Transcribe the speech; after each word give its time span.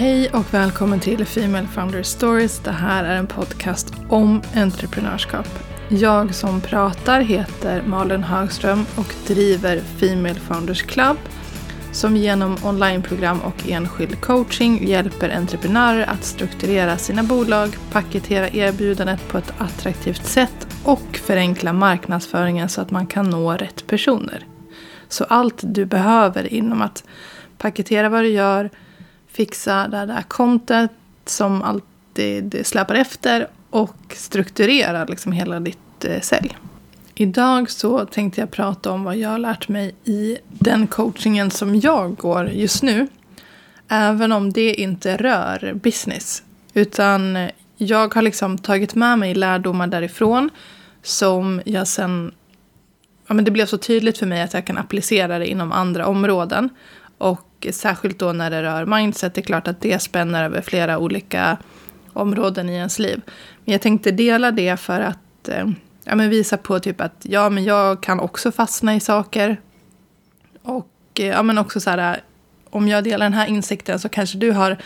Hej 0.00 0.30
och 0.30 0.54
välkommen 0.54 1.00
till 1.00 1.24
Female 1.24 1.66
Founder 1.66 2.02
Stories. 2.02 2.58
Det 2.58 2.70
här 2.70 3.04
är 3.04 3.16
en 3.16 3.26
podcast 3.26 3.94
om 4.08 4.42
entreprenörskap. 4.54 5.48
Jag 5.88 6.34
som 6.34 6.60
pratar 6.60 7.20
heter 7.20 7.82
Malin 7.82 8.22
Högström 8.22 8.84
och 8.96 9.14
driver 9.26 9.80
Female 9.80 10.34
Founders 10.34 10.82
Club 10.82 11.16
som 11.92 12.16
genom 12.16 12.56
onlineprogram 12.64 13.40
och 13.40 13.68
enskild 13.68 14.20
coaching 14.20 14.88
hjälper 14.88 15.30
entreprenörer 15.30 16.06
att 16.06 16.24
strukturera 16.24 16.96
sina 16.96 17.22
bolag, 17.22 17.76
paketera 17.92 18.48
erbjudandet 18.48 19.28
på 19.28 19.38
ett 19.38 19.52
attraktivt 19.58 20.26
sätt 20.26 20.66
och 20.84 21.16
förenkla 21.16 21.72
marknadsföringen 21.72 22.68
så 22.68 22.80
att 22.80 22.90
man 22.90 23.06
kan 23.06 23.30
nå 23.30 23.52
rätt 23.52 23.86
personer. 23.86 24.46
Så 25.08 25.24
allt 25.24 25.60
du 25.62 25.84
behöver 25.84 26.52
inom 26.52 26.82
att 26.82 27.04
paketera 27.58 28.08
vad 28.08 28.22
du 28.22 28.28
gör, 28.28 28.70
fixa 29.32 29.88
det 29.88 30.06
där 30.06 30.22
content 30.22 30.92
som 31.24 31.62
alltid 31.62 32.66
släpar 32.66 32.94
efter 32.94 33.48
och 33.70 33.96
strukturera 34.16 35.04
liksom 35.04 35.32
hela 35.32 35.60
ditt 35.60 36.04
eh, 36.04 36.20
sälj. 36.20 36.56
Idag 37.14 37.70
så 37.70 38.06
tänkte 38.06 38.40
jag 38.40 38.50
prata 38.50 38.90
om 38.90 39.04
vad 39.04 39.16
jag 39.16 39.28
har 39.28 39.38
lärt 39.38 39.68
mig 39.68 39.94
i 40.04 40.38
den 40.48 40.86
coachingen 40.86 41.50
som 41.50 41.80
jag 41.80 42.16
går 42.16 42.48
just 42.48 42.82
nu. 42.82 43.08
Även 43.88 44.32
om 44.32 44.52
det 44.52 44.74
inte 44.74 45.16
rör 45.16 45.72
business. 45.74 46.42
Utan 46.74 47.48
jag 47.76 48.14
har 48.14 48.22
liksom 48.22 48.58
tagit 48.58 48.94
med 48.94 49.18
mig 49.18 49.34
lärdomar 49.34 49.86
därifrån 49.86 50.50
som 51.02 51.62
jag 51.64 51.88
sen... 51.88 52.32
Ja, 53.26 53.34
men 53.34 53.44
det 53.44 53.50
blev 53.50 53.66
så 53.66 53.78
tydligt 53.78 54.18
för 54.18 54.26
mig 54.26 54.42
att 54.42 54.54
jag 54.54 54.64
kan 54.64 54.78
applicera 54.78 55.38
det 55.38 55.46
inom 55.46 55.72
andra 55.72 56.06
områden. 56.06 56.68
Och 57.18 57.49
särskilt 57.72 58.18
då 58.18 58.32
när 58.32 58.50
det 58.50 58.62
rör 58.62 58.86
mindset, 58.86 59.34
det 59.34 59.40
är 59.40 59.42
klart 59.42 59.68
att 59.68 59.80
det 59.80 60.02
spänner 60.02 60.44
över 60.44 60.60
flera 60.60 60.98
olika 60.98 61.56
områden 62.12 62.68
i 62.68 62.74
ens 62.74 62.98
liv. 62.98 63.20
Men 63.64 63.72
jag 63.72 63.82
tänkte 63.82 64.10
dela 64.10 64.50
det 64.50 64.76
för 64.76 65.00
att 65.00 65.48
eh, 65.48 65.66
ja, 66.04 66.16
men 66.16 66.30
visa 66.30 66.56
på 66.56 66.80
typ 66.80 67.00
att 67.00 67.16
ja, 67.22 67.50
men 67.50 67.64
jag 67.64 68.02
kan 68.02 68.20
också 68.20 68.52
fastna 68.52 68.94
i 68.94 69.00
saker. 69.00 69.60
Och 70.62 70.90
eh, 71.14 71.26
ja, 71.26 71.42
men 71.42 71.58
också 71.58 71.80
så 71.80 71.90
här, 71.90 72.20
om 72.70 72.88
jag 72.88 73.04
delar 73.04 73.26
den 73.26 73.34
här 73.34 73.46
insikten 73.46 73.98
så 73.98 74.08
kanske 74.08 74.38
du 74.38 74.50
har 74.50 74.76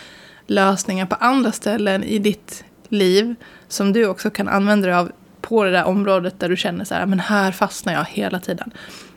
lösningar 0.47 1.07
på 1.07 1.15
andra 1.15 1.53
ställen 1.53 2.05
i 2.05 2.19
ditt 2.19 2.65
liv 2.89 3.35
som 3.69 3.93
du 3.93 4.07
också 4.07 4.31
kan 4.31 4.49
använda 4.49 4.87
dig 4.87 4.97
av 4.97 5.13
på 5.41 5.65
det 5.65 5.71
där 5.71 5.85
området 5.85 6.41
där 6.41 6.49
du 6.49 6.57
känner 6.57 6.85
så 6.85 6.95
här, 6.95 7.07
men 7.07 7.21
här 7.21 7.53
fastnar 7.53 7.93
jag 7.93 8.05
hela 8.05 8.41
tiden. 8.41 8.71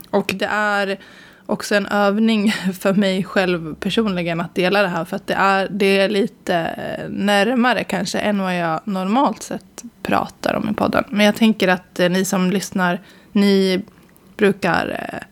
Och 0.09 0.33
det 0.35 0.45
är 0.45 0.99
också 1.47 1.75
en 1.75 1.85
övning 1.85 2.51
för 2.79 2.93
mig 2.93 3.23
själv 3.23 3.75
personligen 3.75 4.41
att 4.41 4.55
dela 4.55 4.81
det 4.81 4.87
här. 4.87 5.05
För 5.05 5.15
att 5.15 5.27
det 5.27 5.33
är, 5.33 5.67
det 5.69 5.99
är 5.99 6.09
lite 6.09 6.75
närmare 7.09 7.83
kanske 7.83 8.19
än 8.19 8.41
vad 8.41 8.57
jag 8.57 8.81
normalt 8.83 9.43
sett 9.43 9.83
pratar 10.03 10.53
om 10.53 10.69
i 10.69 10.73
podden. 10.73 11.03
Men 11.09 11.25
jag 11.25 11.35
tänker 11.35 11.67
att 11.67 11.99
eh, 11.99 12.09
ni 12.09 12.25
som 12.25 12.51
lyssnar, 12.51 13.01
ni 13.31 13.81
brukar 14.37 15.09
eh, 15.13 15.27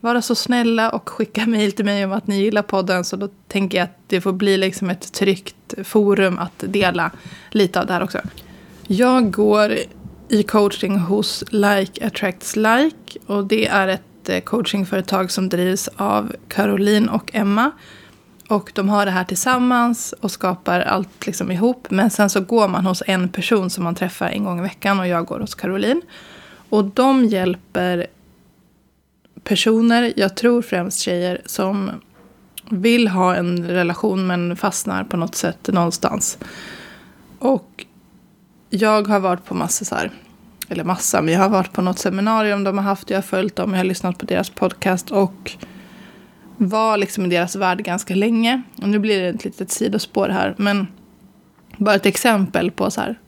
vara 0.00 0.22
så 0.22 0.34
snälla 0.34 0.90
och 0.90 1.08
skicka 1.08 1.46
mejl 1.46 1.72
till 1.72 1.84
mig 1.84 2.04
om 2.04 2.12
att 2.12 2.26
ni 2.26 2.40
gillar 2.40 2.62
podden. 2.62 3.04
Så 3.04 3.16
då 3.16 3.28
tänker 3.48 3.78
jag 3.78 3.84
att 3.84 3.98
det 4.06 4.20
får 4.20 4.32
bli 4.32 4.56
liksom 4.56 4.90
ett 4.90 5.12
tryggt 5.12 5.74
forum 5.84 6.38
att 6.38 6.64
dela 6.66 7.10
lite 7.50 7.80
av 7.80 7.86
det 7.86 7.92
här 7.92 8.02
också. 8.02 8.18
Jag 8.86 9.30
går 9.30 9.74
i 10.28 10.42
coaching 10.42 10.98
hos 10.98 11.44
Like 11.50 12.06
Attracts 12.06 12.56
Like. 12.56 13.18
Och 13.26 13.46
det 13.46 13.66
är 13.66 13.88
ett 13.88 14.02
ett 14.28 14.28
eh, 14.28 14.40
coachingföretag 14.40 15.30
som 15.30 15.48
drivs 15.48 15.88
av 15.96 16.32
Caroline 16.48 17.08
och 17.08 17.30
Emma. 17.34 17.70
Och 18.48 18.72
de 18.74 18.88
har 18.88 19.04
det 19.06 19.10
här 19.10 19.24
tillsammans 19.24 20.14
och 20.20 20.30
skapar 20.30 20.80
allt 20.80 21.26
liksom 21.26 21.50
ihop. 21.50 21.86
Men 21.90 22.10
sen 22.10 22.30
så 22.30 22.40
går 22.40 22.68
man 22.68 22.86
hos 22.86 23.02
en 23.06 23.28
person 23.28 23.70
som 23.70 23.84
man 23.84 23.94
träffar 23.94 24.26
en 24.26 24.44
gång 24.44 24.58
i 24.58 24.62
veckan 24.62 25.00
och 25.00 25.08
jag 25.08 25.26
går 25.26 25.40
hos 25.40 25.54
Caroline. 25.54 26.02
Och 26.68 26.84
de 26.84 27.24
hjälper 27.24 28.06
personer, 29.44 30.12
jag 30.16 30.36
tror 30.36 30.62
främst 30.62 31.00
tjejer, 31.00 31.42
som 31.46 31.90
vill 32.70 33.08
ha 33.08 33.34
en 33.34 33.68
relation 33.68 34.26
men 34.26 34.56
fastnar 34.56 35.04
på 35.04 35.16
något 35.16 35.34
sätt 35.34 35.68
någonstans. 35.72 36.38
Och 37.38 37.86
jag 38.70 39.08
har 39.08 39.20
varit 39.20 39.44
på 39.44 39.54
massor 39.54 39.86
så 39.86 39.94
här 39.94 40.10
eller 40.68 40.84
massa, 40.84 41.22
men 41.22 41.34
jag 41.34 41.40
har 41.40 41.48
varit 41.48 41.72
på 41.72 41.82
något 41.82 41.98
seminarium 41.98 42.64
de 42.64 42.78
har 42.78 42.84
haft, 42.84 43.10
jag 43.10 43.16
har 43.16 43.22
följt 43.22 43.56
dem, 43.56 43.70
jag 43.70 43.78
har 43.78 43.84
lyssnat 43.84 44.18
på 44.18 44.26
deras 44.26 44.50
podcast 44.50 45.10
och 45.10 45.52
var 46.56 46.96
liksom 46.96 47.24
i 47.26 47.28
deras 47.28 47.56
värld 47.56 47.84
ganska 47.84 48.14
länge. 48.14 48.62
Och 48.82 48.88
nu 48.88 48.98
blir 48.98 49.22
det 49.22 49.28
ett 49.28 49.44
litet 49.44 49.70
sidospår 49.70 50.28
här, 50.28 50.54
men 50.58 50.86
bara 51.76 51.94
ett 51.94 52.06
exempel 52.06 52.70
på 52.70 52.90
så 52.90 53.00
här, 53.00 53.18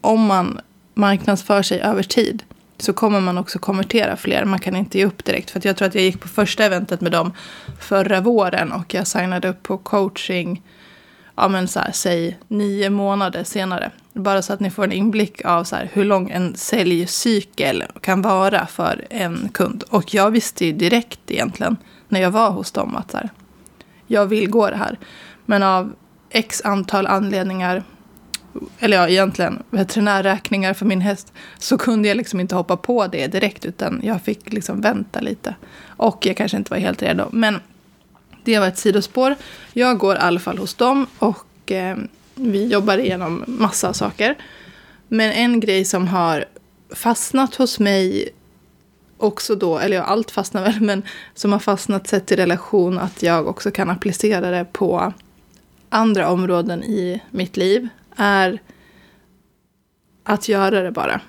om 0.00 0.26
man 0.26 0.60
marknadsför 0.94 1.62
sig 1.62 1.80
över 1.80 2.02
tid 2.02 2.42
så 2.78 2.92
kommer 2.92 3.20
man 3.20 3.38
också 3.38 3.58
konvertera 3.58 4.16
fler. 4.16 4.44
Man 4.44 4.58
kan 4.58 4.76
inte 4.76 4.98
ge 4.98 5.06
upp 5.06 5.24
direkt. 5.24 5.50
För 5.50 5.58
att 5.58 5.64
jag 5.64 5.76
tror 5.76 5.88
att 5.88 5.94
jag 5.94 6.04
gick 6.04 6.20
på 6.20 6.28
första 6.28 6.64
eventet 6.64 7.00
med 7.00 7.12
dem 7.12 7.32
förra 7.80 8.20
våren 8.20 8.72
och 8.72 8.94
jag 8.94 9.06
signade 9.06 9.48
upp 9.48 9.62
på 9.62 9.78
coaching 9.78 10.62
ja 11.40 11.48
men 11.48 11.68
så 11.68 11.80
här, 11.80 11.92
säg 11.92 12.38
nio 12.48 12.90
månader 12.90 13.44
senare. 13.44 13.90
Bara 14.12 14.42
så 14.42 14.52
att 14.52 14.60
ni 14.60 14.70
får 14.70 14.84
en 14.84 14.92
inblick 14.92 15.44
av 15.44 15.64
så 15.64 15.76
här, 15.76 15.90
hur 15.92 16.04
lång 16.04 16.30
en 16.30 16.54
säljcykel 16.54 17.84
kan 18.00 18.22
vara 18.22 18.66
för 18.66 19.06
en 19.10 19.48
kund. 19.52 19.84
Och 19.90 20.14
jag 20.14 20.30
visste 20.30 20.66
ju 20.66 20.72
direkt 20.72 21.20
egentligen 21.26 21.76
när 22.08 22.20
jag 22.20 22.30
var 22.30 22.50
hos 22.50 22.72
dem 22.72 22.96
att 22.96 23.10
så 23.10 23.16
här, 23.16 23.30
jag 24.06 24.26
vill 24.26 24.50
gå 24.50 24.70
det 24.70 24.76
här. 24.76 24.98
Men 25.46 25.62
av 25.62 25.92
x 26.30 26.62
antal 26.64 27.06
anledningar, 27.06 27.82
eller 28.78 28.96
ja 28.96 29.08
egentligen 29.08 29.62
veterinärräkningar 29.70 30.74
för 30.74 30.86
min 30.86 31.00
häst, 31.00 31.32
så 31.58 31.78
kunde 31.78 32.08
jag 32.08 32.16
liksom 32.16 32.40
inte 32.40 32.54
hoppa 32.54 32.76
på 32.76 33.06
det 33.06 33.26
direkt 33.26 33.64
utan 33.64 34.00
jag 34.02 34.22
fick 34.22 34.52
liksom 34.52 34.80
vänta 34.80 35.20
lite. 35.20 35.54
Och 35.86 36.26
jag 36.26 36.36
kanske 36.36 36.56
inte 36.56 36.70
var 36.70 36.78
helt 36.78 37.02
redo. 37.02 37.28
Men 37.32 37.60
det 38.44 38.58
var 38.58 38.68
ett 38.68 38.78
sidospår. 38.78 39.34
Jag 39.72 39.98
går 39.98 40.16
i 40.16 40.18
alla 40.18 40.40
fall 40.40 40.58
hos 40.58 40.74
dem 40.74 41.06
och 41.18 41.72
eh, 41.72 41.96
vi 42.34 42.66
jobbar 42.66 42.98
igenom 42.98 43.44
massa 43.46 43.92
saker. 43.92 44.36
Men 45.08 45.32
en 45.32 45.60
grej 45.60 45.84
som 45.84 46.08
har 46.08 46.44
fastnat 46.94 47.54
hos 47.54 47.78
mig 47.78 48.28
också 49.16 49.54
då, 49.54 49.78
eller 49.78 49.96
ja, 49.96 50.02
allt 50.02 50.30
fastnar 50.30 50.62
väl, 50.62 50.80
men 50.80 51.02
som 51.34 51.52
har 51.52 51.58
fastnat 51.58 52.08
sett 52.08 52.32
i 52.32 52.36
relation 52.36 52.98
att 52.98 53.22
jag 53.22 53.46
också 53.46 53.70
kan 53.70 53.90
applicera 53.90 54.50
det 54.50 54.64
på 54.72 55.12
andra 55.88 56.30
områden 56.30 56.84
i 56.84 57.22
mitt 57.30 57.56
liv 57.56 57.88
är 58.16 58.60
att 60.24 60.48
göra 60.48 60.82
det 60.82 60.90
bara. 60.90 61.20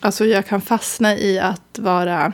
Alltså 0.00 0.24
jag 0.24 0.46
kan 0.46 0.60
fastna 0.60 1.16
i 1.16 1.38
att 1.38 1.78
vara 1.78 2.32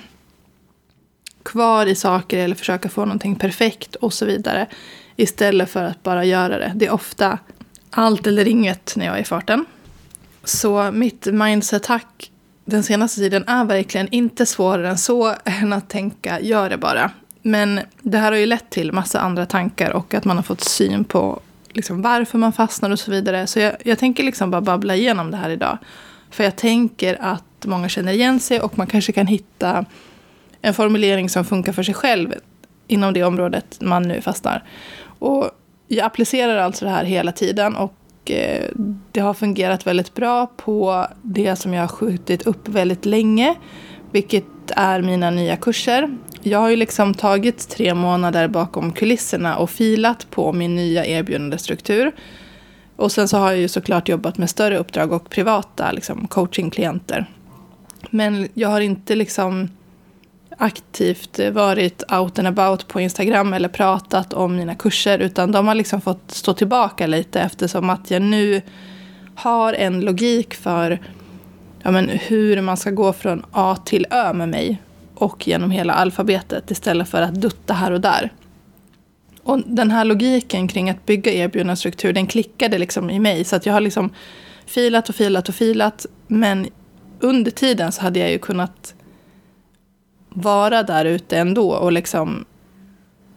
kvar 1.49 1.87
i 1.87 1.95
saker 1.95 2.39
eller 2.39 2.55
försöka 2.55 2.89
få 2.89 3.01
någonting 3.01 3.35
perfekt 3.35 3.95
och 3.95 4.13
så 4.13 4.27
vidare. 4.27 4.67
Istället 5.17 5.71
för 5.71 5.85
att 5.85 6.03
bara 6.03 6.25
göra 6.25 6.59
det. 6.59 6.73
Det 6.75 6.87
är 6.87 6.91
ofta 6.91 7.39
allt 7.91 8.27
eller 8.27 8.49
inget 8.49 8.97
när 8.97 9.07
jag 9.07 9.17
är 9.17 9.21
i 9.21 9.25
farten. 9.25 9.65
Så 10.45 10.91
mitt 10.93 11.27
mindset-hack 11.27 12.31
den 12.65 12.83
senaste 12.83 13.21
tiden 13.21 13.45
är 13.49 13.65
verkligen 13.65 14.09
inte 14.11 14.47
svårare 14.47 14.89
än 14.89 14.99
så 14.99 15.35
än 15.45 15.73
att 15.73 15.89
tänka 15.89 16.41
gör 16.41 16.71
det 16.71 16.77
bara. 16.77 17.11
Men 17.43 17.81
det 18.03 18.19
här 18.19 18.33
har 18.33 18.39
ju 18.39 18.47
lett 18.47 18.71
till 18.71 18.93
massa 18.93 19.21
andra 19.21 19.47
tankar 19.47 19.91
och 19.91 20.15
att 20.15 20.25
man 20.25 20.37
har 20.37 20.43
fått 20.43 20.61
syn 20.61 21.05
på 21.05 21.41
liksom 21.73 22.03
varför 22.03 22.39
man 22.39 22.53
fastnar 22.53 22.91
och 22.91 22.99
så 22.99 23.11
vidare. 23.11 23.47
Så 23.47 23.61
jag, 23.61 23.77
jag 23.85 23.99
tänker 23.99 24.23
liksom 24.23 24.51
bara 24.51 24.61
babbla 24.61 24.97
igenom 24.97 25.31
det 25.31 25.37
här 25.37 25.51
idag. 25.51 25.79
För 26.31 26.45
jag 26.45 26.57
tänker 26.57 27.19
att 27.21 27.67
många 27.67 27.89
känner 27.89 28.13
igen 28.13 28.41
sig 28.41 28.61
och 28.61 28.79
man 28.79 28.87
kanske 28.87 29.13
kan 29.13 29.27
hitta 29.27 29.85
en 30.63 30.75
formulering 30.75 31.29
som 31.29 31.45
funkar 31.45 31.73
för 31.73 31.83
sig 31.83 31.95
själv 31.95 32.35
inom 32.87 33.15
det 33.15 33.25
området 33.25 33.79
man 33.81 34.03
nu 34.03 34.21
fastnar. 34.21 34.65
Och 35.19 35.51
jag 35.89 36.07
applicerar 36.07 36.57
alltså 36.57 36.85
det 36.85 36.91
här 36.91 37.05
hela 37.05 37.33
tiden 37.33 37.77
och 37.77 38.31
eh, 38.31 38.71
det 39.13 39.21
har 39.21 39.35
fungerat 39.35 39.87
väldigt 39.87 40.15
bra 40.15 40.47
på 40.47 41.07
det 41.23 41.57
som 41.57 41.75
jag 41.75 41.83
har 41.83 41.89
skjutit 41.89 42.47
upp 42.47 42.69
väldigt 42.69 43.05
länge, 43.05 43.55
vilket 44.11 44.45
är 44.69 45.03
mina 45.03 45.31
nya 45.31 45.57
kurser. 45.57 46.17
Jag 46.43 46.59
har 46.59 46.69
ju 46.69 46.77
liksom 46.77 47.15
tagit 47.15 47.69
tre 47.69 47.95
månader 47.95 48.49
bakom 48.49 48.93
kulisserna 48.93 49.57
och 49.57 49.71
filat 49.71 50.27
på 50.31 50.53
min 50.53 50.77
nya 50.77 51.07
erbjudandestruktur. 51.07 52.13
Och 52.97 53.13
sen 53.13 53.29
så 53.29 53.37
har 53.37 53.51
jag 53.51 53.61
ju 53.61 53.69
såklart 53.69 54.09
jobbat 54.09 54.39
med 54.39 54.51
större 54.51 54.79
uppdrag 54.79 55.13
och 55.13 55.31
privata 55.31 55.93
liksom, 55.93 56.29
coachingklienter. 56.29 57.27
Men 58.11 58.49
jag 58.55 58.69
har 58.69 58.81
inte 58.81 59.15
liksom 59.15 59.69
aktivt 60.59 61.39
varit 61.53 62.03
out 62.13 62.39
and 62.39 62.49
about 62.49 62.89
på 62.89 63.01
Instagram 63.01 63.53
eller 63.53 63.69
pratat 63.69 64.33
om 64.33 64.57
mina 64.57 64.75
kurser 64.75 65.19
utan 65.19 65.53
de 65.53 65.67
har 65.67 65.75
liksom 65.75 66.01
fått 66.01 66.31
stå 66.31 66.55
tillbaka 66.55 67.07
lite 67.07 67.41
eftersom 67.41 67.91
att 67.91 68.11
jag 68.11 68.23
nu 68.23 68.63
har 69.35 69.73
en 69.73 70.01
logik 70.01 70.55
för 70.55 71.01
ja, 71.83 71.91
men 71.91 72.09
hur 72.09 72.61
man 72.61 72.77
ska 72.77 72.91
gå 72.91 73.13
från 73.13 73.47
A 73.53 73.77
till 73.85 74.07
Ö 74.11 74.33
med 74.33 74.49
mig 74.49 74.83
och 75.15 75.49
genom 75.49 75.71
hela 75.71 75.93
alfabetet 75.93 76.71
istället 76.71 77.09
för 77.09 77.23
att 77.23 77.35
dutta 77.35 77.75
här 77.75 77.91
och 77.91 78.01
där. 78.01 78.33
Och 79.43 79.63
den 79.67 79.91
här 79.91 80.05
logiken 80.05 80.69
kring 80.69 80.91
att 80.91 81.07
bygga 81.07 81.33
erbjudandestruktur, 81.33 82.13
den 82.13 82.27
klickade 82.27 82.79
liksom 82.79 83.11
i 83.11 83.19
mig. 83.19 83.45
Så 83.45 83.57
att 83.57 83.67
jag 83.67 83.73
har 83.73 83.81
liksom 83.81 84.11
filat 84.67 85.09
och 85.09 85.15
filat 85.15 85.49
och 85.49 85.55
filat. 85.55 86.07
Men 86.27 86.67
under 87.21 87.51
tiden 87.51 87.93
så 87.93 88.03
hade 88.03 88.19
jag 88.19 88.31
ju 88.31 88.39
kunnat 88.39 88.95
vara 90.43 90.83
där 90.83 91.05
ute 91.05 91.39
ändå 91.39 91.71
och 91.71 91.93
liksom 91.93 92.45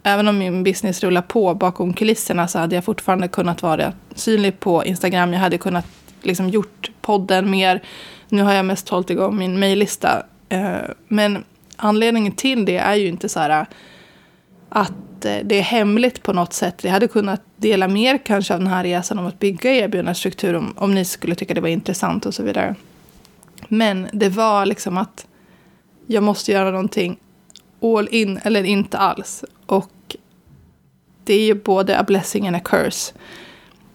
även 0.03 0.27
om 0.27 0.37
min 0.37 0.63
business 0.63 1.03
rullar 1.03 1.21
på 1.21 1.53
bakom 1.53 1.93
kulisserna 1.93 2.47
så 2.47 2.59
hade 2.59 2.75
jag 2.75 2.83
fortfarande 2.83 3.27
kunnat 3.27 3.61
vara 3.61 3.93
synlig 4.15 4.59
på 4.59 4.85
Instagram. 4.85 5.33
Jag 5.33 5.39
hade 5.39 5.57
kunnat 5.57 5.85
liksom 6.21 6.49
gjort 6.49 6.91
podden 7.01 7.51
mer. 7.51 7.81
Nu 8.29 8.41
har 8.41 8.53
jag 8.53 8.65
mest 8.65 8.89
hållit 8.89 9.09
igång 9.09 9.37
min 9.37 9.59
mejllista. 9.59 10.23
Eh, 10.49 10.77
men 11.07 11.43
anledningen 11.75 12.31
till 12.31 12.65
det 12.65 12.77
är 12.77 12.95
ju 12.95 13.07
inte 13.07 13.29
så 13.29 13.39
här 13.39 13.65
att 14.69 15.25
eh, 15.25 15.37
det 15.43 15.55
är 15.55 15.61
hemligt 15.61 16.23
på 16.23 16.33
något 16.33 16.53
sätt. 16.53 16.83
Jag 16.83 16.91
hade 16.91 17.07
kunnat 17.07 17.41
dela 17.55 17.87
mer 17.87 18.17
kanske 18.17 18.53
av 18.53 18.59
den 18.59 18.69
här 18.69 18.83
resan 18.83 19.19
om 19.19 19.25
att 19.25 19.39
bygga 19.39 19.71
erbjudandestruktur 19.71 20.53
om, 20.53 20.73
om 20.77 20.95
ni 20.95 21.05
skulle 21.05 21.35
tycka 21.35 21.53
det 21.53 21.61
var 21.61 21.69
intressant 21.69 22.25
och 22.25 22.33
så 22.33 22.43
vidare. 22.43 22.75
Men 23.67 24.07
det 24.13 24.29
var 24.29 24.65
liksom 24.65 24.97
att 24.97 25.27
jag 26.11 26.23
måste 26.23 26.51
göra 26.51 26.71
någonting 26.71 27.17
all 27.81 28.07
in 28.11 28.39
eller 28.43 28.63
inte 28.63 28.97
alls. 28.97 29.43
Och 29.65 30.15
det 31.23 31.33
är 31.33 31.45
ju 31.45 31.53
både 31.53 31.99
a 31.99 32.03
blessing 32.03 32.47
and 32.47 32.55
a 32.55 32.59
curse. 32.59 33.13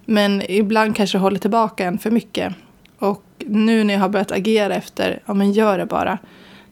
Men 0.05 0.43
ibland 0.49 0.97
kanske 0.97 1.19
håller 1.19 1.39
tillbaka 1.39 1.85
en 1.85 1.99
för 1.99 2.11
mycket. 2.11 2.55
Och 2.99 3.23
nu 3.39 3.85
när 3.85 3.95
jag 3.95 4.01
har 4.01 4.09
börjat 4.09 4.33
agera 4.33 4.75
efter, 4.75 5.23
ja 5.27 5.35
men 5.35 5.53
gör 5.53 5.79
det 5.79 5.87
bara, 5.87 6.19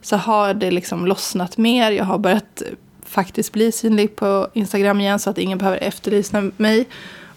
så 0.03 0.17
har 0.17 0.55
det 0.55 0.71
liksom 0.71 1.07
lossnat 1.07 1.57
mer. 1.57 1.91
Jag 1.91 2.05
har 2.05 2.19
börjat 2.19 2.63
faktiskt 3.07 3.53
bli 3.53 3.73
synlig 3.73 4.17
på 4.17 4.49
Instagram 4.53 5.01
igen 5.01 5.19
så 5.19 5.31
att 5.31 5.39
ingen 5.39 5.59
behöver 5.59 5.79
efterlysa 5.79 6.51
mig. 6.57 6.89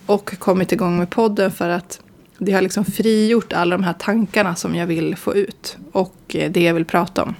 Och 0.05 0.39
kommit 0.39 0.71
igång 0.71 0.97
med 0.97 1.09
podden 1.09 1.51
för 1.51 1.69
att 1.69 2.01
det 2.37 2.51
har 2.51 2.61
liksom 2.61 2.85
frigjort 2.85 3.53
alla 3.53 3.77
de 3.77 3.83
här 3.83 3.93
tankarna 3.93 4.55
som 4.55 4.75
jag 4.75 4.87
vill 4.87 5.15
få 5.15 5.35
ut. 5.35 5.77
Och 5.91 6.15
det 6.27 6.63
jag 6.63 6.73
vill 6.73 6.85
prata 6.85 7.23
om. 7.23 7.35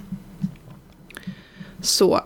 Så 1.88 2.20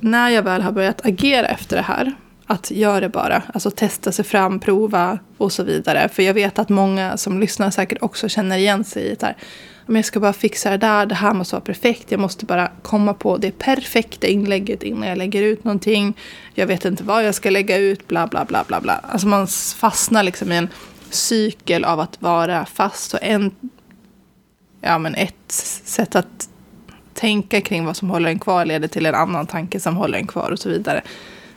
när 0.00 0.30
jag 0.30 0.42
väl 0.42 0.62
har 0.62 0.72
börjat 0.72 1.06
agera 1.06 1.46
efter 1.46 1.76
det 1.76 1.82
här, 1.82 2.14
att 2.46 2.70
göra 2.70 3.00
det 3.00 3.08
bara, 3.08 3.42
alltså 3.54 3.70
testa 3.70 4.12
sig 4.12 4.24
fram, 4.24 4.60
prova 4.60 5.18
och 5.38 5.52
så 5.52 5.62
vidare. 5.62 6.08
För 6.08 6.22
jag 6.22 6.34
vet 6.34 6.58
att 6.58 6.68
många 6.68 7.16
som 7.16 7.40
lyssnar 7.40 7.70
säkert 7.70 7.98
också 8.00 8.28
känner 8.28 8.58
igen 8.58 8.84
sig 8.84 9.02
i 9.02 9.14
det 9.14 9.26
här. 9.26 9.36
Om 9.86 9.96
jag 9.96 10.04
ska 10.04 10.20
bara 10.20 10.32
fixa 10.32 10.70
det 10.70 10.76
där, 10.76 11.06
det 11.06 11.14
här 11.14 11.34
måste 11.34 11.54
vara 11.54 11.64
perfekt. 11.64 12.10
Jag 12.10 12.20
måste 12.20 12.46
bara 12.46 12.70
komma 12.82 13.14
på 13.14 13.36
det 13.36 13.58
perfekta 13.58 14.26
inlägget 14.26 14.82
innan 14.82 15.08
jag 15.08 15.18
lägger 15.18 15.42
ut 15.42 15.64
någonting. 15.64 16.16
Jag 16.54 16.66
vet 16.66 16.84
inte 16.84 17.04
vad 17.04 17.24
jag 17.24 17.34
ska 17.34 17.50
lägga 17.50 17.76
ut, 17.76 18.08
bla 18.08 18.26
bla 18.26 18.44
bla 18.44 18.64
bla 18.68 18.80
bla. 18.80 19.00
Alltså 19.08 19.26
man 19.26 19.46
fastnar 19.76 20.22
liksom 20.22 20.52
i 20.52 20.56
en 20.56 20.68
cykel 21.10 21.84
av 21.84 22.00
att 22.00 22.22
vara 22.22 22.66
fast. 22.66 23.14
Och 23.14 23.20
en, 23.22 23.50
ja 24.80 24.98
men 24.98 25.14
ett 25.14 25.52
sätt 25.84 26.16
att 26.16 26.48
tänka 27.18 27.60
kring 27.60 27.84
vad 27.84 27.96
som 27.96 28.10
håller 28.10 28.28
en 28.28 28.38
kvar 28.38 28.64
leder 28.64 28.88
till 28.88 29.06
en 29.06 29.14
annan 29.14 29.46
tanke 29.46 29.80
som 29.80 29.96
håller 29.96 30.18
en 30.18 30.26
kvar 30.26 30.50
och 30.50 30.58
så 30.58 30.68
vidare. 30.68 31.02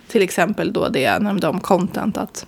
Till 0.08 0.22
exempel 0.22 0.74
då 0.74 0.90
det 0.90 1.02
jag 1.02 1.22
nämnde 1.22 1.48
om 1.48 1.60
content. 1.60 2.18
Att 2.18 2.46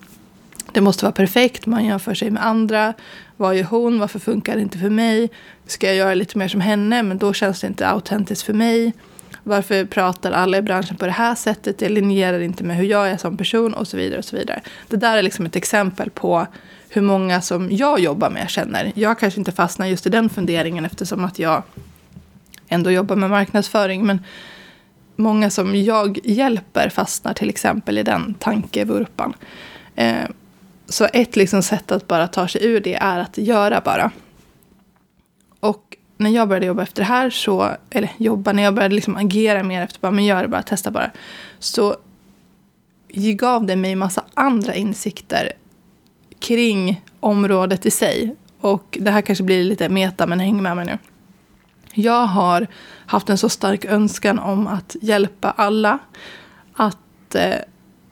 det 0.71 0.81
måste 0.81 1.05
vara 1.05 1.11
perfekt, 1.11 1.65
man 1.65 1.85
jämför 1.85 2.13
sig 2.13 2.29
med 2.29 2.45
andra. 2.45 2.93
Vad 3.37 3.55
är 3.55 3.63
hon? 3.63 3.99
Varför 3.99 4.19
funkar 4.19 4.55
det 4.55 4.61
inte 4.61 4.77
för 4.77 4.89
mig? 4.89 5.29
Ska 5.67 5.87
jag 5.87 5.95
göra 5.95 6.13
lite 6.13 6.37
mer 6.37 6.47
som 6.47 6.61
henne? 6.61 7.03
Men 7.03 7.17
då 7.17 7.33
känns 7.33 7.61
det 7.61 7.67
inte 7.67 7.87
autentiskt 7.87 8.45
för 8.45 8.53
mig. 8.53 8.93
Varför 9.43 9.85
pratar 9.85 10.31
alla 10.31 10.57
i 10.57 10.61
branschen 10.61 10.97
på 10.97 11.05
det 11.05 11.11
här 11.11 11.35
sättet? 11.35 11.77
Det 11.77 11.89
linjerar 11.89 12.39
inte 12.39 12.63
med 12.63 12.77
hur 12.77 12.85
jag 12.85 13.09
är 13.09 13.17
som 13.17 13.37
person 13.37 13.73
och 13.73 13.87
så 13.87 13.97
vidare. 13.97 14.19
och 14.19 14.25
så 14.25 14.35
vidare. 14.35 14.61
Det 14.87 14.97
där 14.97 15.17
är 15.17 15.21
liksom 15.21 15.45
ett 15.45 15.55
exempel 15.55 16.09
på 16.09 16.47
hur 16.89 17.01
många 17.01 17.41
som 17.41 17.71
jag 17.71 17.99
jobbar 17.99 18.29
med 18.29 18.49
känner. 18.49 18.91
Jag 18.95 19.19
kanske 19.19 19.39
inte 19.39 19.51
fastnar 19.51 19.87
just 19.87 20.05
i 20.05 20.09
den 20.09 20.29
funderingen 20.29 20.85
eftersom 20.85 21.25
att 21.25 21.39
jag 21.39 21.63
ändå 22.73 22.91
jobbar 22.91 23.15
med 23.15 23.29
marknadsföring. 23.29 24.05
Men 24.05 24.23
många 25.15 25.49
som 25.49 25.75
jag 25.75 26.19
hjälper 26.23 26.89
fastnar 26.89 27.33
till 27.33 27.49
exempel 27.49 27.97
i 27.97 28.03
den 28.03 28.33
tankevurpan. 28.33 29.33
Eh, 29.95 30.23
så 30.85 31.07
ett 31.13 31.35
liksom 31.35 31.63
sätt 31.63 31.91
att 31.91 32.07
bara 32.07 32.27
ta 32.27 32.47
sig 32.47 32.65
ur 32.65 32.79
det 32.79 32.95
är 32.95 33.19
att 33.19 33.37
göra 33.37 33.81
bara. 33.85 34.11
Och 35.59 35.97
när 36.17 36.29
jag 36.29 36.47
började 36.47 36.65
jobba 36.65 36.83
efter 36.83 37.01
det 37.01 37.07
här, 37.07 37.29
så, 37.29 37.71
eller 37.89 38.09
jobba, 38.17 38.53
när 38.53 38.63
jag 38.63 38.73
började 38.73 38.95
liksom 38.95 39.15
agera 39.15 39.63
mer 39.63 39.81
efter 39.81 39.99
bara, 39.99 40.11
men 40.11 40.25
gör 40.25 40.41
det 40.41 40.47
bara, 40.47 40.63
testa 40.63 40.91
bara. 40.91 41.11
Så 41.59 41.95
gav 43.13 43.65
det 43.65 43.75
mig 43.75 43.95
massa 43.95 44.23
andra 44.33 44.75
insikter 44.75 45.51
kring 46.39 47.01
området 47.19 47.85
i 47.85 47.91
sig. 47.91 48.35
Och 48.59 48.97
det 49.01 49.11
här 49.11 49.21
kanske 49.21 49.43
blir 49.43 49.63
lite 49.63 49.89
meta, 49.89 50.27
men 50.27 50.39
häng 50.39 50.63
med 50.63 50.75
mig 50.75 50.85
nu. 50.85 50.97
Jag 51.93 52.25
har 52.25 52.67
haft 53.05 53.29
en 53.29 53.37
så 53.37 53.49
stark 53.49 53.85
önskan 53.85 54.39
om 54.39 54.67
att 54.67 54.95
hjälpa 55.01 55.51
alla. 55.51 55.99
Att 56.73 57.35
eh, 57.35 57.55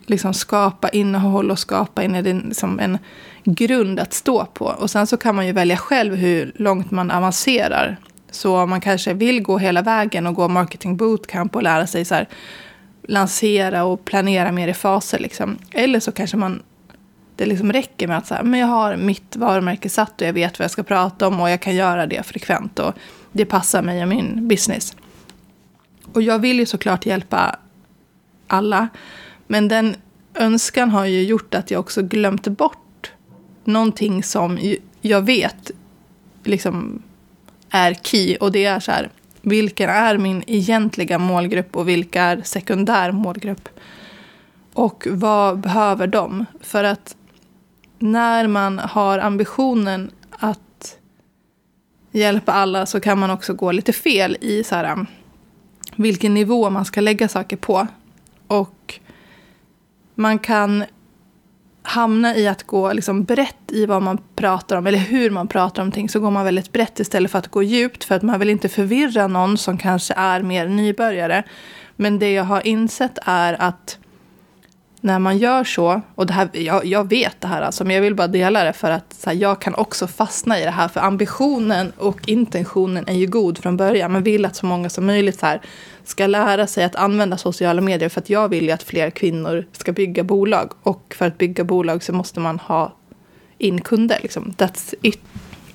liksom 0.05 0.33
skapa 0.33 0.89
innehåll 0.89 1.51
och 1.51 1.59
skapa 1.59 2.03
in 2.03 2.15
en, 2.15 2.39
liksom 2.39 2.79
en 2.79 2.97
grund 3.43 3.99
att 3.99 4.13
stå 4.13 4.45
på. 4.45 4.65
Och 4.65 4.89
sen 4.89 5.07
så 5.07 5.17
kan 5.17 5.35
man 5.35 5.47
ju 5.47 5.51
välja 5.51 5.77
själv 5.77 6.15
hur 6.15 6.51
långt 6.55 6.91
man 6.91 7.11
avancerar. 7.11 7.97
Så 8.31 8.65
man 8.65 8.81
kanske 8.81 9.13
vill 9.13 9.41
gå 9.41 9.57
hela 9.57 9.81
vägen 9.81 10.27
och 10.27 10.35
gå 10.35 10.47
marketing 10.47 10.97
bootcamp 10.97 11.55
och 11.55 11.63
lära 11.63 11.87
sig 11.87 12.05
så 12.05 12.15
här, 12.15 12.27
lansera 13.03 13.83
och 13.83 14.05
planera 14.05 14.51
mer 14.51 14.67
i 14.67 14.73
faser. 14.73 15.19
Liksom. 15.19 15.57
Eller 15.71 15.99
så 15.99 16.11
kanske 16.11 16.37
man 16.37 16.63
det 17.35 17.45
liksom 17.45 17.73
räcker 17.73 18.07
med 18.07 18.17
att 18.17 18.27
så 18.27 18.33
här, 18.33 18.43
men 18.43 18.59
jag 18.59 18.67
har 18.67 18.95
mitt 18.95 19.35
varumärke 19.35 19.89
satt 19.89 20.21
och 20.21 20.27
jag 20.27 20.33
vet 20.33 20.59
vad 20.59 20.63
jag 20.63 20.71
ska 20.71 20.83
prata 20.83 21.27
om 21.27 21.39
och 21.39 21.49
jag 21.49 21.61
kan 21.61 21.75
göra 21.75 22.05
det 22.05 22.23
frekvent. 22.23 22.79
Och 22.79 22.93
det 23.31 23.45
passar 23.45 23.81
mig 23.81 24.01
och 24.01 24.07
min 24.07 24.47
business. 24.47 24.95
Och 26.13 26.21
jag 26.21 26.39
vill 26.39 26.59
ju 26.59 26.65
såklart 26.65 27.05
hjälpa 27.05 27.59
alla. 28.47 28.87
Men 29.47 29.67
den 29.67 29.95
önskan 30.33 30.89
har 30.89 31.05
ju 31.05 31.23
gjort 31.23 31.53
att 31.53 31.71
jag 31.71 31.79
också 31.79 32.01
glömt 32.01 32.47
bort 32.47 33.11
någonting 33.63 34.23
som 34.23 34.75
jag 35.01 35.21
vet 35.21 35.71
liksom 36.43 37.03
är 37.69 37.93
key. 37.93 38.35
Och 38.35 38.51
det 38.51 38.65
är 38.65 38.79
så 38.79 38.91
här, 38.91 39.09
vilken 39.41 39.89
är 39.89 40.17
min 40.17 40.43
egentliga 40.47 41.19
målgrupp 41.19 41.75
och 41.75 41.87
vilka 41.87 42.21
är 42.21 42.41
sekundär 42.41 43.11
målgrupp? 43.11 43.69
Och 44.73 45.07
vad 45.11 45.59
behöver 45.59 46.07
de? 46.07 46.45
För 46.61 46.83
att 46.83 47.15
när 47.99 48.47
man 48.47 48.79
har 48.79 49.19
ambitionen 49.19 50.11
hjälpa 52.11 52.51
alla 52.51 52.85
så 52.85 52.99
kan 52.99 53.19
man 53.19 53.29
också 53.29 53.53
gå 53.53 53.71
lite 53.71 53.93
fel 53.93 54.37
i 54.41 54.63
så 54.63 54.75
här, 54.75 54.91
um, 54.91 55.07
vilken 55.95 56.33
nivå 56.33 56.69
man 56.69 56.85
ska 56.85 57.01
lägga 57.01 57.27
saker 57.27 57.57
på. 57.57 57.87
Och 58.47 58.99
man 60.15 60.39
kan 60.39 60.83
hamna 61.83 62.35
i 62.35 62.47
att 62.47 62.63
gå 62.63 62.93
liksom 62.93 63.23
brett 63.23 63.71
i 63.71 63.85
vad 63.85 64.01
man 64.01 64.17
pratar 64.35 64.75
om, 64.75 64.87
eller 64.87 64.97
hur 64.97 65.29
man 65.29 65.47
pratar 65.47 65.83
om 65.83 65.91
ting, 65.91 66.09
så 66.09 66.19
går 66.19 66.31
man 66.31 66.45
väldigt 66.45 66.71
brett 66.71 66.99
istället 66.99 67.31
för 67.31 67.39
att 67.39 67.47
gå 67.47 67.63
djupt, 67.63 68.03
för 68.03 68.15
att 68.15 68.21
man 68.21 68.39
vill 68.39 68.49
inte 68.49 68.69
förvirra 68.69 69.27
någon 69.27 69.57
som 69.57 69.77
kanske 69.77 70.13
är 70.13 70.41
mer 70.43 70.67
nybörjare. 70.67 71.43
Men 71.95 72.19
det 72.19 72.31
jag 72.31 72.43
har 72.43 72.67
insett 72.67 73.17
är 73.25 73.61
att 73.61 73.97
när 75.01 75.19
man 75.19 75.37
gör 75.37 75.63
så, 75.63 76.01
och 76.15 76.25
det 76.25 76.33
här, 76.33 76.49
jag, 76.53 76.85
jag 76.85 77.09
vet 77.09 77.41
det 77.41 77.47
här 77.47 77.61
alltså, 77.61 77.83
men 77.83 77.95
jag 77.95 78.01
vill 78.01 78.15
bara 78.15 78.27
dela 78.27 78.63
det 78.63 78.73
för 78.73 78.91
att 78.91 79.23
här, 79.25 79.33
jag 79.33 79.61
kan 79.61 79.75
också 79.75 80.07
fastna 80.07 80.59
i 80.59 80.63
det 80.63 80.71
här. 80.71 80.87
För 80.87 80.99
ambitionen 80.99 81.91
och 81.97 82.29
intentionen 82.29 83.07
är 83.07 83.13
ju 83.13 83.27
god 83.27 83.57
från 83.57 83.77
början. 83.77 84.11
Man 84.11 84.23
vill 84.23 84.45
att 84.45 84.55
så 84.55 84.65
många 84.65 84.89
som 84.89 85.05
möjligt 85.05 85.39
så 85.39 85.45
här, 85.45 85.61
ska 86.03 86.27
lära 86.27 86.67
sig 86.67 86.83
att 86.83 86.95
använda 86.95 87.37
sociala 87.37 87.81
medier. 87.81 88.09
För 88.09 88.21
att 88.21 88.29
jag 88.29 88.49
vill 88.49 88.63
ju 88.63 88.71
att 88.71 88.83
fler 88.83 89.09
kvinnor 89.09 89.65
ska 89.71 89.91
bygga 89.91 90.23
bolag. 90.23 90.71
Och 90.83 91.15
för 91.17 91.27
att 91.27 91.37
bygga 91.37 91.63
bolag 91.63 92.03
så 92.03 92.13
måste 92.13 92.39
man 92.39 92.59
ha 92.59 92.95
in 93.57 93.81
kunder. 93.81 94.19
Liksom. 94.21 94.53
That's 94.57 94.95
it. 95.01 95.21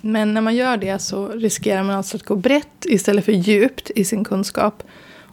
Men 0.01 0.35
när 0.35 0.41
man 0.41 0.57
gör 0.57 0.77
det 0.77 0.99
så 0.99 1.29
riskerar 1.29 1.83
man 1.83 1.97
alltså 1.97 2.17
att 2.17 2.23
gå 2.23 2.37
brett 2.37 2.85
istället 2.85 3.25
för 3.25 3.33
djupt 3.33 3.91
i 3.91 4.05
sin 4.05 4.25
kunskap. 4.25 4.83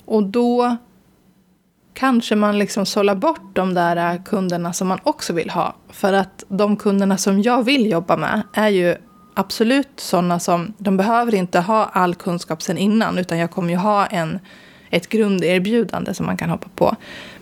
Och 0.06 0.24
då 0.24 0.78
kanske 2.04 2.36
man 2.36 2.60
liksom 2.60 2.86
sållar 2.86 3.16
bort 3.16 3.56
de 3.56 3.74
där 3.74 4.14
äh, 4.14 4.24
kunderna 4.24 4.74
som 4.74 4.88
man 4.88 5.00
också 5.04 5.34
vill 5.34 5.50
ha. 5.50 5.76
För 5.90 6.14
att 6.14 6.44
de 6.48 6.78
kunderna 6.78 7.18
som 7.18 7.42
jag 7.42 7.64
vill 7.64 7.92
jobba 7.92 8.18
med 8.18 8.42
är 8.54 8.70
ju 8.70 8.96
absolut 9.34 9.90
sådana 9.96 10.40
som, 10.40 10.74
de 10.78 10.98
behöver 10.98 11.36
inte 11.36 11.60
ha 11.60 11.86
all 11.86 12.16
kunskap 12.16 12.62
sen 12.62 12.78
innan, 12.78 13.18
utan 13.18 13.38
jag 13.38 13.52
kommer 13.52 13.70
ju 13.70 13.76
ha 13.76 14.06
en, 14.06 14.40
ett 14.90 15.10
grunderbjudande 15.10 16.14
som 16.14 16.26
man 16.26 16.38
kan 16.38 16.50
hoppa 16.50 16.68
på. 16.76 16.96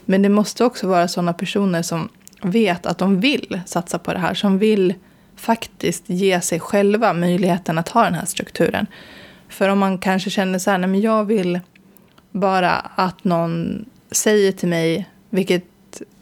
Men 0.06 0.22
det 0.22 0.30
måste 0.30 0.66
också 0.66 0.88
vara 0.88 1.08
sådana 1.08 1.34
personer 1.34 1.82
som 1.82 2.10
vet 2.42 2.86
att 2.86 2.98
de 2.98 3.20
vill 3.20 3.62
satsa 3.66 4.00
på 4.00 4.14
det 4.14 4.20
här, 4.20 4.34
som 4.34 4.58
vill 4.58 4.94
faktiskt 5.36 6.10
ge 6.10 6.42
sig 6.42 6.60
själva 6.60 7.14
möjligheten 7.14 7.78
att 7.78 7.90
ha 7.90 8.04
den 8.04 8.14
här 8.14 8.26
strukturen. 8.26 8.88
För 9.50 9.70
om 9.70 9.80
man 9.80 9.98
kanske 9.98 10.30
känner 10.30 10.60
så 10.60 10.72
här, 10.72 10.78
nej 10.78 10.90
men 10.90 11.02
jag 11.02 11.26
vill 11.26 11.60
bara 12.32 12.72
att 12.96 13.24
någon 13.24 13.86
säger 14.12 14.52
till 14.52 14.70
mig 14.70 15.10
vilket 15.30 15.64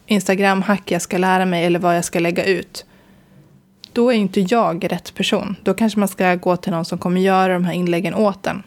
Instagram-hack 0.06 0.92
jag 0.92 1.02
ska 1.02 1.18
lära 1.18 1.46
mig 1.46 1.66
eller 1.66 1.80
vad 1.80 1.98
jag 1.98 2.06
ska 2.06 2.20
lägga 2.20 2.46
ut. 2.46 2.86
Då 3.94 4.10
är 4.10 4.16
inte 4.16 4.42
jag 4.42 4.92
rätt 4.92 5.14
person. 5.16 5.56
Då 5.64 5.74
kanske 5.74 6.00
man 6.00 6.08
ska 6.08 6.36
gå 6.36 6.58
till 6.58 6.72
någon 6.72 6.86
som 6.86 6.98
kommer 6.98 7.22
göra 7.22 7.54
de 7.54 7.66
här 7.66 7.74
inläggen 7.74 8.14
åt 8.14 8.48
en. 8.48 8.64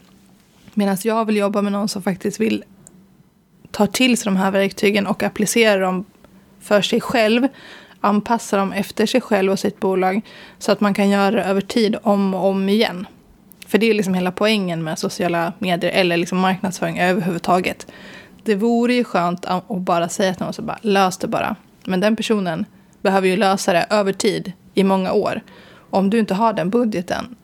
Medan 0.75 0.97
jag 1.05 1.25
vill 1.25 1.37
jobba 1.37 1.63
med 1.63 1.73
någon 1.73 1.89
som 1.89 2.03
faktiskt 2.03 2.41
vill 2.41 2.65
ta 3.71 3.87
till 3.87 4.17
sig 4.17 4.25
de 4.25 4.37
här 4.37 4.51
verktygen 4.51 5.07
och 5.07 5.23
applicera 5.23 5.81
dem 5.81 6.05
för 6.61 6.83
sig 6.83 7.01
själv. 7.01 7.49
Anpassa 8.01 8.57
dem 8.57 8.73
efter 8.73 9.07
sig 9.07 9.21
själv 9.21 9.53
och 9.53 9.59
sitt 9.59 9.81
bolag. 9.81 10.21
Så 10.59 10.73
att 10.73 10.81
man 10.81 10.95
kan 10.95 11.11
göra 11.11 11.31
det 11.31 11.45
över 11.45 11.61
tid 11.61 11.97
om 12.03 12.35
och 12.35 12.47
om 12.47 12.69
igen. 12.69 13.07
För 13.67 13.79
det 13.79 13.91
är 13.91 13.95
liksom 13.95 14.15
hela 14.15 14.33
poängen 14.33 14.85
med 14.85 14.99
sociala 14.99 15.53
medier 15.59 15.91
eller 15.91 16.17
liksom 16.17 16.39
marknadsföring 16.39 16.99
överhuvudtaget. 16.99 17.87
Det 18.45 18.55
vore 18.55 18.95
ju 18.95 19.05
skönt 19.05 19.45
att 19.45 19.69
bara 19.69 20.09
säga 20.09 20.35
till 20.35 20.45
någon 20.45 20.53
så 20.53 20.63
bara 20.63 20.79
lös 20.83 21.19
det 21.19 21.29
bara. 21.29 21.57
Men 21.85 22.01
den 22.01 22.17
personen 22.17 22.67
behöver 23.03 23.29
ju 23.29 23.37
lösa 23.37 23.73
det 23.73 23.87
över 23.91 24.13
tid 24.13 24.53
i 24.75 24.85
många 24.85 25.13
år. 25.13 25.41
Om 25.91 26.11
du 26.11 26.19
inte 26.19 26.35
har 26.35 26.53
den 26.53 26.71
budgeten 26.71 27.37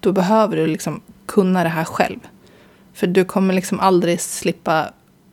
då 0.00 0.12
behöver 0.12 0.56
du 0.56 0.66
liksom 0.66 1.00
kunna 1.26 1.62
det 1.62 1.68
här 1.68 1.84
själv. 1.84 2.18
För 2.94 3.06
du 3.06 3.24
kommer 3.24 3.54
liksom 3.54 3.80
aldrig 3.80 4.20
slippa 4.20 4.92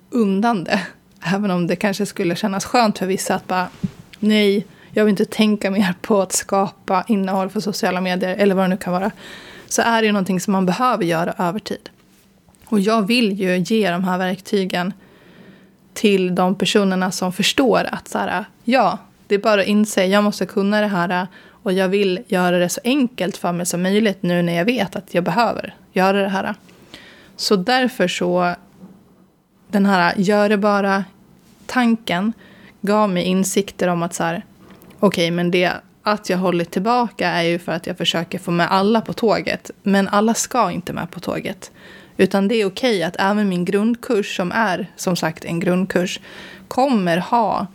undan 0.10 0.64
det. 0.64 0.82
Även 1.26 1.52
om 1.52 1.68
det 1.68 1.76
kanske 1.76 2.06
skulle 2.06 2.36
kännas 2.36 2.66
skönt 2.66 2.98
för 2.98 3.06
vissa 3.06 3.36
att 3.36 3.48
bara 3.48 3.68
nej, 4.20 4.66
jag 4.92 5.06
vill 5.06 5.12
inte 5.12 5.26
tänka 5.26 5.72
mer 5.72 5.94
på 6.02 6.22
att 6.22 6.32
skapa 6.32 7.04
innehåll 7.08 7.50
för 7.50 7.60
sociala 7.60 8.02
medier 8.02 8.36
eller 8.36 8.56
vad 8.56 8.64
det 8.64 8.68
nu 8.68 8.78
kan 8.78 8.94
vara. 8.94 9.12
Så 9.68 9.82
är 9.82 10.02
det 10.02 10.06
ju 10.06 10.12
någonting 10.12 10.40
som 10.40 10.52
man 10.52 10.66
behöver 10.66 11.04
göra 11.04 11.34
över 11.38 11.60
tid. 11.60 11.90
Och 12.66 12.80
jag 12.80 13.08
vill 13.08 13.40
ju 13.40 13.58
ge 13.58 13.92
de 13.92 14.04
här 14.04 14.18
verktygen 14.18 14.94
till 15.94 16.36
de 16.36 16.56
personerna 16.56 17.12
som 17.12 17.34
förstår 17.34 17.88
att 17.92 18.08
så 18.08 18.18
här, 18.18 18.46
ja, 18.64 18.98
det 19.28 19.36
är 19.36 19.40
bara 19.40 19.62
att 19.62 19.68
inse, 19.68 20.06
jag 20.06 20.24
måste 20.24 20.46
kunna 20.46 20.82
det 20.82 20.88
här 20.88 21.28
och 21.64 21.74
jag 21.74 21.88
vill 21.88 22.20
göra 22.28 22.60
det 22.60 22.70
så 22.70 22.82
enkelt 22.84 23.38
för 23.38 23.52
mig 23.52 23.66
som 23.66 23.84
möjligt 23.84 24.24
nu 24.24 24.42
när 24.42 24.54
jag 24.54 24.66
vet 24.66 24.96
att 24.96 25.14
jag 25.14 25.24
behöver 25.24 25.76
göra 25.94 26.22
det 26.22 26.30
här. 26.30 26.56
Så 27.36 27.56
därför 27.56 28.08
så, 28.08 28.56
den 29.68 29.86
här 29.86 30.14
gör 30.18 30.50
det 30.50 30.58
bara-tanken 30.58 32.34
gav 32.82 33.10
mig 33.10 33.24
insikter 33.24 33.88
om 33.88 34.04
att 34.04 34.14
så 34.14 34.24
här, 34.24 34.46
okej, 35.00 35.26
okay, 35.26 35.32
men 35.32 35.52
det 35.52 35.72
att 36.04 36.30
jag 36.30 36.38
håller 36.38 36.66
tillbaka 36.66 37.30
är 37.30 37.44
ju 37.44 37.60
för 37.60 37.72
att 37.72 37.88
jag 37.88 37.98
försöker 37.98 38.40
få 38.40 38.52
med 38.52 38.72
alla 38.72 39.02
på 39.02 39.14
tåget. 39.14 39.72
Men 39.84 40.08
alla 40.08 40.34
ska 40.34 40.72
inte 40.72 40.94
med 40.94 41.12
på 41.12 41.20
tåget. 41.20 41.72
Utan 42.18 42.48
det 42.48 42.56
är 42.56 42.66
okej 42.66 43.04
att 43.04 43.16
även 43.20 43.50
min 43.50 43.66
grundkurs, 43.66 44.36
som 44.36 44.52
är 44.52 44.88
som 44.96 45.16
sagt 45.16 45.46
en 45.46 45.60
grundkurs, 45.60 46.20
kommer 46.68 47.18
ha 47.18 47.68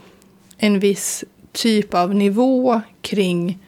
en 0.59 0.81
viss 0.81 1.25
typ 1.53 1.95
av 1.95 2.15
nivå 2.15 2.81
kring 3.01 3.59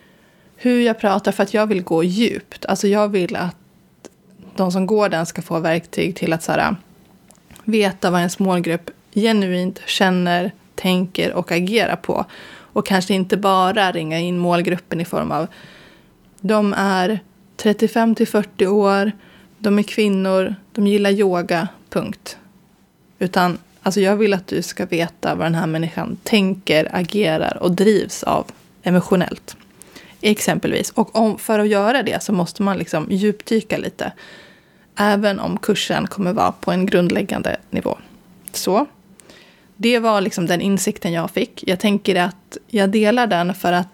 hur 0.57 0.81
jag 0.81 1.01
pratar 1.01 1.33
för 1.33 1.43
att 1.43 1.55
jag 1.55 1.67
vill 1.67 1.83
gå 1.83 2.05
djupt. 2.05 2.67
Alltså 2.67 2.89
jag 2.89 3.09
vill 3.09 3.37
att 3.37 3.57
de 4.57 4.73
som 4.73 4.87
går 4.87 5.09
den 5.09 5.27
ska 5.27 5.43
få 5.43 5.59
verktyg 5.59 6.17
till 6.17 6.33
att 6.33 6.43
så 6.43 6.53
här, 6.53 6.77
veta 7.65 8.11
vad 8.11 8.21
ens 8.21 8.39
målgrupp 8.39 8.91
genuint 9.15 9.81
känner, 9.87 10.53
tänker 10.75 11.33
och 11.33 11.53
agerar 11.53 11.97
på. 11.97 12.25
Och 12.73 12.87
kanske 12.87 13.15
inte 13.15 13.37
bara 13.37 13.93
ringa 13.93 14.19
in 14.19 14.39
målgruppen 14.39 15.01
i 15.01 15.05
form 15.05 15.33
av 15.33 15.47
de 16.41 16.75
är 16.77 17.21
35 17.57 18.15
till 18.15 18.29
40 18.29 18.67
år, 18.67 19.13
de 19.61 19.79
är 19.79 19.83
kvinnor, 19.83 20.55
de 20.73 20.87
gillar 20.87 21.11
yoga, 21.11 21.69
punkt. 21.89 22.39
Utan 23.19 23.59
alltså 23.83 24.01
jag 24.01 24.17
vill 24.17 24.35
att 24.35 24.47
du 24.47 24.63
ska 24.63 24.87
veta 24.87 25.35
vad 25.35 25.47
den 25.47 25.55
här 25.55 25.67
människan 25.67 26.17
tänker, 26.23 26.89
agerar 26.93 27.59
och 27.61 27.73
drivs 27.73 28.23
av 28.23 28.47
emotionellt. 28.83 29.57
Exempelvis. 30.21 30.91
Och 30.91 31.17
om, 31.17 31.39
för 31.39 31.59
att 31.59 31.69
göra 31.69 32.03
det 32.03 32.23
så 32.23 32.33
måste 32.33 32.63
man 32.63 32.79
liksom 32.79 33.07
djupdyka 33.11 33.79
lite. 33.79 34.13
Även 34.97 35.41
om 35.41 35.59
kursen 35.59 36.07
kommer 36.07 36.33
vara 36.33 36.53
på 36.53 36.73
en 36.73 36.87
grundläggande 36.87 37.57
nivå. 37.71 37.99
Så. 38.53 38.87
Det 39.77 39.99
var 39.99 40.21
liksom 40.21 40.47
den 40.47 40.61
insikten 40.61 41.13
jag 41.13 41.31
fick. 41.31 41.65
Jag 41.67 41.81
tänker 41.81 42.17
att 42.17 42.57
jag 42.67 42.91
delar 42.91 43.27
den 43.27 43.55
för 43.55 43.73
att 43.73 43.89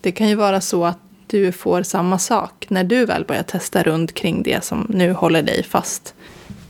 det 0.00 0.12
kan 0.12 0.28
ju 0.28 0.34
vara 0.34 0.60
så 0.60 0.84
att 0.84 0.98
du 1.32 1.52
får 1.52 1.82
samma 1.82 2.18
sak 2.18 2.66
när 2.68 2.84
du 2.84 3.04
väl 3.04 3.24
börjar 3.24 3.42
testa 3.42 3.82
runt 3.82 4.14
kring 4.14 4.42
det 4.42 4.64
som 4.64 4.86
nu 4.88 5.12
håller 5.12 5.42
dig 5.42 5.62
fast. 5.62 6.14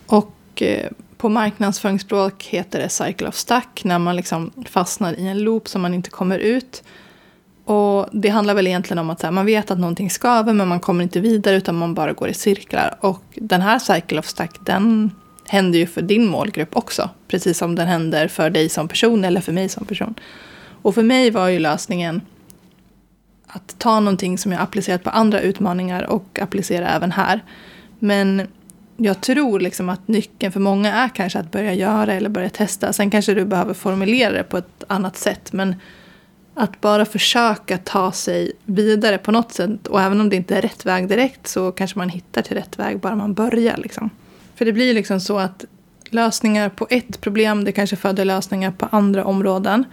Och 0.07 0.63
eh, 0.63 0.91
på 1.17 1.29
marknadsföringsspråk 1.29 2.45
heter 2.45 2.81
det 2.81 2.89
cycle 2.89 3.29
of 3.29 3.35
stuck, 3.35 3.85
när 3.85 3.99
man 3.99 4.17
liksom 4.17 4.51
fastnar 4.67 5.21
i 5.21 5.27
en 5.27 5.39
loop 5.39 5.69
som 5.69 5.83
man 5.83 5.95
inte 5.95 6.11
kommer 6.11 6.39
ut. 6.39 6.83
Och 7.65 8.09
det 8.13 8.29
handlar 8.29 8.55
väl 8.55 8.67
egentligen 8.67 8.99
om 8.99 9.11
att 9.11 9.23
här, 9.23 9.31
man 9.31 9.47
vet 9.47 9.71
att 9.71 9.79
någonting 9.79 10.11
skaver 10.11 10.53
men 10.53 10.69
man 10.69 10.81
kommer 10.81 11.03
inte 11.03 11.21
vidare 11.21 11.57
utan 11.57 11.75
man 11.75 11.95
bara 11.95 12.13
går 12.13 12.29
i 12.29 12.35
cirklar. 12.35 12.99
Och 13.01 13.23
den 13.35 13.61
här 13.61 13.79
cycle 13.79 14.19
of 14.19 14.27
stuck 14.27 14.67
den 14.67 15.11
händer 15.47 15.79
ju 15.79 15.87
för 15.87 16.03
din 16.03 16.27
målgrupp 16.27 16.77
också. 16.77 17.11
Precis 17.29 17.59
som 17.59 17.75
den 17.75 17.87
händer 17.87 18.29
för 18.29 18.51
dig 18.51 18.69
som 18.69 18.89
person 18.89 19.25
eller 19.25 19.41
för 19.41 19.53
mig 19.53 19.69
som 19.69 19.87
person. 19.87 20.15
Och 20.83 20.95
för 20.95 21.03
mig 21.03 21.31
var 21.31 21.49
ju 21.49 21.59
lösningen 21.59 22.21
att 23.55 23.79
ta 23.79 24.01
någonting 24.01 24.39
som 24.39 24.53
jag 24.53 24.61
applicerat 24.61 25.05
på 25.05 25.11
andra 25.11 25.41
utmaningar 25.41 26.03
och 26.03 26.39
applicera 26.43 26.89
även 26.89 27.13
här. 27.13 27.45
Men 27.99 28.47
jag 28.97 29.21
tror 29.21 29.61
liksom 29.61 29.89
att 29.89 30.09
nyckeln 30.09 30.53
för 30.53 30.61
många 30.61 30.93
är 30.93 31.09
kanske 31.09 31.39
att 31.39 31.51
börja 31.51 31.75
göra 31.75 32.13
eller 32.13 32.31
börja 32.31 32.51
testa. 32.51 32.93
Sen 32.93 33.11
kanske 33.11 33.35
du 33.35 33.45
behöver 33.45 33.75
formulera 33.75 34.33
det 34.33 34.43
på 34.43 34.57
ett 34.57 34.85
annat 34.87 35.17
sätt. 35.17 35.53
Men 35.53 35.75
att 36.55 36.81
bara 36.81 37.05
försöka 37.05 37.79
ta 37.79 38.13
sig 38.13 38.53
vidare 38.65 39.19
på 39.19 39.33
något 39.33 39.53
sätt. 39.53 39.87
Och 39.87 40.01
även 40.01 40.21
om 40.21 40.29
det 40.29 40.37
inte 40.37 40.57
är 40.57 40.63
rätt 40.63 40.87
väg 40.87 41.09
direkt 41.09 41.47
så 41.47 41.73
kanske 41.73 41.99
man 41.99 42.09
hittar 42.09 42.43
till 42.43 42.57
rätt 42.57 42.79
väg 42.79 43.01
bara 43.01 43.17
man 43.17 43.35
börjar. 43.35 43.77
Liksom. 43.77 44.11
För 44.55 44.65
det 44.65 44.73
blir 44.73 44.95
liksom 44.95 45.21
så 45.21 45.39
att 45.39 45.65
lösningar 46.11 46.69
på 46.69 46.87
ett 46.91 47.21
problem 47.21 47.65
det 47.65 47.73
kanske 47.73 47.97
föder 47.97 48.25
lösningar 48.25 48.71
på 48.71 48.89
andra 48.91 49.25
områden. 49.25 49.85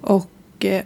Och 0.00 0.30
eh, 0.64 0.82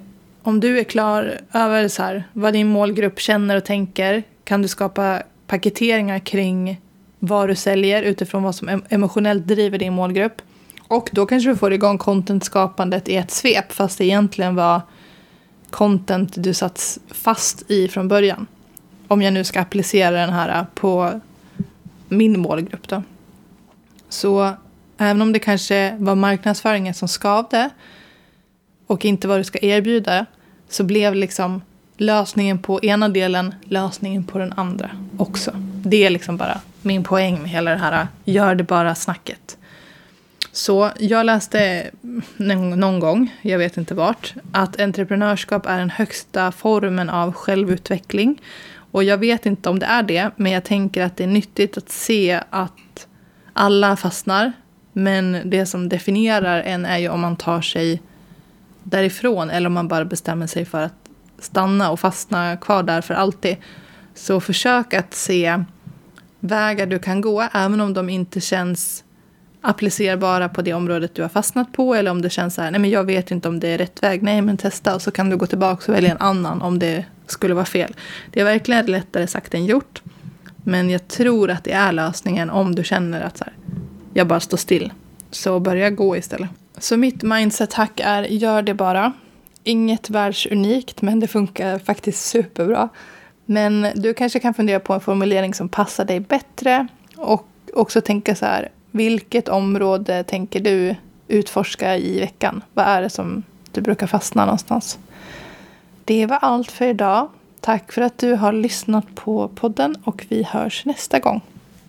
om 0.48 0.60
du 0.60 0.78
är 0.78 0.84
klar 0.84 1.40
över 1.52 1.88
så 1.88 2.02
här, 2.02 2.24
vad 2.32 2.52
din 2.52 2.68
målgrupp 2.68 3.20
känner 3.20 3.56
och 3.56 3.64
tänker 3.64 4.22
kan 4.44 4.62
du 4.62 4.68
skapa 4.68 5.22
paketeringar 5.46 6.18
kring 6.18 6.80
vad 7.18 7.48
du 7.48 7.54
säljer 7.54 8.02
utifrån 8.02 8.42
vad 8.42 8.54
som 8.54 8.82
emotionellt 8.88 9.46
driver 9.46 9.78
din 9.78 9.92
målgrupp. 9.92 10.42
Och 10.88 11.08
då 11.12 11.26
kanske 11.26 11.50
du 11.50 11.56
får 11.56 11.72
igång 11.72 11.98
contentskapandet 11.98 13.08
i 13.08 13.16
ett 13.16 13.30
svep 13.30 13.72
fast 13.72 13.98
det 13.98 14.04
egentligen 14.04 14.54
var 14.54 14.80
content 15.70 16.32
du 16.36 16.54
satt 16.54 16.98
fast 17.10 17.70
i 17.70 17.88
från 17.88 18.08
början. 18.08 18.46
Om 19.08 19.22
jag 19.22 19.32
nu 19.32 19.44
ska 19.44 19.60
applicera 19.60 20.10
den 20.10 20.32
här 20.32 20.66
på 20.74 21.20
min 22.08 22.40
målgrupp 22.40 22.88
då. 22.88 23.02
Så 24.08 24.52
även 24.98 25.22
om 25.22 25.32
det 25.32 25.38
kanske 25.38 25.96
var 25.98 26.14
marknadsföringen 26.14 26.94
som 26.94 27.08
skavde 27.08 27.70
och 28.86 29.04
inte 29.04 29.28
vad 29.28 29.40
du 29.40 29.44
ska 29.44 29.58
erbjuda 29.62 30.26
så 30.68 30.84
blev 30.84 31.14
liksom 31.14 31.62
lösningen 31.96 32.58
på 32.58 32.80
ena 32.84 33.08
delen 33.08 33.54
lösningen 33.64 34.24
på 34.24 34.38
den 34.38 34.52
andra 34.52 34.90
också. 35.16 35.50
Det 35.84 36.06
är 36.06 36.10
liksom 36.10 36.36
bara 36.36 36.60
min 36.82 37.04
poäng 37.04 37.42
med 37.42 37.50
hela 37.50 37.70
det 37.70 37.76
här 37.76 38.06
gör 38.24 38.54
det 38.54 38.64
bara 38.64 38.94
snacket. 38.94 39.58
Så 40.52 40.90
jag 40.98 41.26
läste 41.26 41.90
någon 42.36 43.00
gång, 43.00 43.34
jag 43.42 43.58
vet 43.58 43.76
inte 43.76 43.94
vart, 43.94 44.34
att 44.52 44.80
entreprenörskap 44.80 45.66
är 45.66 45.78
den 45.78 45.90
högsta 45.90 46.52
formen 46.52 47.10
av 47.10 47.32
självutveckling. 47.32 48.42
Och 48.90 49.04
jag 49.04 49.18
vet 49.18 49.46
inte 49.46 49.68
om 49.68 49.78
det 49.78 49.86
är 49.86 50.02
det, 50.02 50.30
men 50.36 50.52
jag 50.52 50.64
tänker 50.64 51.04
att 51.04 51.16
det 51.16 51.24
är 51.24 51.28
nyttigt 51.28 51.76
att 51.76 51.88
se 51.88 52.40
att 52.50 53.06
alla 53.52 53.96
fastnar. 53.96 54.52
Men 54.92 55.40
det 55.44 55.66
som 55.66 55.88
definierar 55.88 56.62
en 56.62 56.84
är 56.84 56.98
ju 56.98 57.08
om 57.08 57.20
man 57.20 57.36
tar 57.36 57.60
sig 57.60 58.02
därifrån 58.90 59.50
eller 59.50 59.66
om 59.66 59.72
man 59.72 59.88
bara 59.88 60.04
bestämmer 60.04 60.46
sig 60.46 60.64
för 60.64 60.82
att 60.82 60.94
stanna 61.38 61.90
och 61.90 62.00
fastna 62.00 62.56
kvar 62.56 62.82
där 62.82 63.00
för 63.00 63.14
alltid. 63.14 63.56
Så 64.14 64.40
försök 64.40 64.94
att 64.94 65.14
se 65.14 65.64
vägar 66.40 66.86
du 66.86 66.98
kan 66.98 67.20
gå, 67.20 67.48
även 67.52 67.80
om 67.80 67.94
de 67.94 68.08
inte 68.08 68.40
känns 68.40 69.04
applicerbara 69.60 70.48
på 70.48 70.62
det 70.62 70.74
området 70.74 71.14
du 71.14 71.22
har 71.22 71.28
fastnat 71.28 71.72
på. 71.72 71.94
Eller 71.94 72.10
om 72.10 72.22
det 72.22 72.30
känns 72.30 72.54
så 72.54 72.62
här, 72.62 72.70
nej 72.70 72.80
men 72.80 72.90
jag 72.90 73.04
vet 73.04 73.30
inte 73.30 73.48
om 73.48 73.60
det 73.60 73.68
är 73.68 73.78
rätt 73.78 74.02
väg. 74.02 74.22
Nej 74.22 74.42
men 74.42 74.56
testa 74.56 74.94
och 74.94 75.02
så 75.02 75.10
kan 75.10 75.30
du 75.30 75.36
gå 75.36 75.46
tillbaka 75.46 75.92
och 75.92 75.96
välja 75.96 76.10
en 76.10 76.20
annan 76.20 76.62
om 76.62 76.78
det 76.78 77.04
skulle 77.26 77.54
vara 77.54 77.64
fel. 77.64 77.94
Det 78.30 78.40
är 78.40 78.44
verkligen 78.44 78.86
lättare 78.86 79.26
sagt 79.26 79.54
än 79.54 79.66
gjort. 79.66 80.02
Men 80.64 80.90
jag 80.90 81.08
tror 81.08 81.50
att 81.50 81.64
det 81.64 81.72
är 81.72 81.92
lösningen 81.92 82.50
om 82.50 82.74
du 82.74 82.84
känner 82.84 83.20
att 83.20 83.38
så 83.38 83.44
här, 83.44 83.54
jag 84.14 84.26
bara 84.26 84.40
står 84.40 84.56
still. 84.56 84.92
Så 85.30 85.60
börja 85.60 85.90
gå 85.90 86.16
istället. 86.16 86.50
Så 86.80 86.96
mitt 86.96 87.22
mindset-hack 87.22 88.00
är 88.04 88.22
gör 88.22 88.62
det 88.62 88.74
bara. 88.74 89.12
Inget 89.64 90.10
världsunikt, 90.10 91.02
men 91.02 91.20
det 91.20 91.28
funkar 91.28 91.78
faktiskt 91.78 92.26
superbra. 92.26 92.88
Men 93.46 93.86
du 93.94 94.14
kanske 94.14 94.40
kan 94.40 94.54
fundera 94.54 94.80
på 94.80 94.94
en 94.94 95.00
formulering 95.00 95.54
som 95.54 95.68
passar 95.68 96.04
dig 96.04 96.20
bättre. 96.20 96.86
Och 97.16 97.48
också 97.74 98.00
tänka 98.00 98.34
så 98.34 98.46
här, 98.46 98.68
vilket 98.90 99.48
område 99.48 100.24
tänker 100.24 100.60
du 100.60 100.94
utforska 101.28 101.96
i 101.96 102.20
veckan? 102.20 102.62
Vad 102.74 102.86
är 102.86 103.02
det 103.02 103.10
som 103.10 103.42
du 103.72 103.80
brukar 103.80 104.06
fastna 104.06 104.44
någonstans. 104.44 104.98
Det 106.04 106.26
var 106.26 106.36
allt 106.36 106.70
för 106.70 106.86
idag. 106.86 107.28
Tack 107.60 107.92
för 107.92 108.02
att 108.02 108.18
du 108.18 108.34
har 108.34 108.52
lyssnat 108.52 109.14
på 109.14 109.48
podden 109.48 109.96
och 110.04 110.26
vi 110.28 110.42
hörs 110.42 110.84
nästa 110.84 111.18
gång. 111.18 111.40